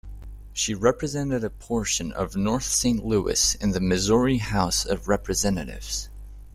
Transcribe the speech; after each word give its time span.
She 0.51 0.73
represented 0.73 1.43
a 1.43 1.51
portion 1.51 2.11
of 2.11 2.35
North 2.35 2.63
Saint 2.63 3.05
Louis 3.05 3.53
in 3.61 3.69
the 3.69 3.79
Missouri 3.79 4.39
House 4.39 4.83
of 4.83 5.07
Representatives. 5.07 6.09